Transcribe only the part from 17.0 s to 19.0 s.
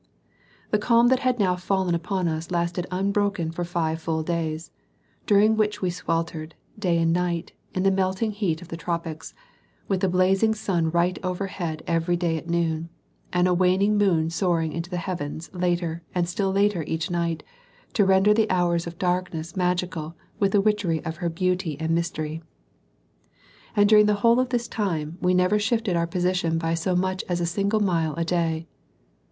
night to render the hours of